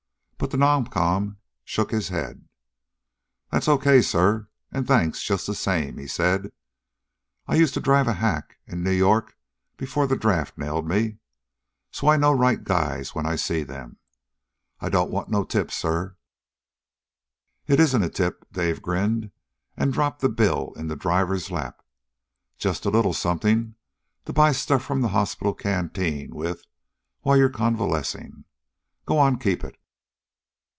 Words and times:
But 0.41 0.49
the 0.49 0.57
non 0.57 0.87
com 0.87 1.37
shook 1.63 1.91
his 1.91 2.07
head. 2.09 2.47
"That's 3.51 3.67
okay, 3.67 4.01
sir, 4.01 4.47
and 4.71 4.87
thanks 4.87 5.21
just 5.21 5.45
the 5.45 5.53
same," 5.53 5.99
he 5.99 6.07
said. 6.07 6.51
"I 7.45 7.53
used 7.53 7.75
to 7.75 7.79
drive 7.79 8.07
a 8.07 8.13
hack 8.13 8.57
in 8.65 8.81
New 8.81 8.89
York 8.89 9.37
before 9.77 10.07
the 10.07 10.15
draft 10.17 10.57
nailed 10.57 10.87
me. 10.87 11.19
So 11.91 12.07
I 12.07 12.17
know 12.17 12.31
right 12.31 12.63
guys 12.63 13.13
when 13.13 13.27
I 13.27 13.35
see 13.35 13.61
them. 13.61 13.97
I 14.79 14.89
don't 14.89 15.11
want 15.11 15.29
no 15.29 15.43
tip, 15.43 15.69
sir." 15.69 16.15
"It 17.67 17.79
isn't 17.79 18.01
a 18.03 18.09
tip," 18.09 18.43
Dave 18.51 18.81
grinned, 18.81 19.29
and 19.77 19.93
dropped 19.93 20.21
the 20.21 20.27
bill 20.27 20.73
in 20.75 20.87
the 20.87 20.95
driver's 20.95 21.51
lap. 21.51 21.85
"Just 22.57 22.83
a 22.83 22.89
little 22.89 23.13
something 23.13 23.75
to 24.25 24.33
buy 24.33 24.53
stuff 24.53 24.81
from 24.83 25.01
the 25.01 25.09
hospital 25.09 25.53
canteen 25.53 26.33
with 26.33 26.63
while 27.21 27.37
you're 27.37 27.47
convalescing. 27.47 28.45
Go 29.05 29.19
on; 29.19 29.37
keep 29.37 29.63
it." 29.63 29.77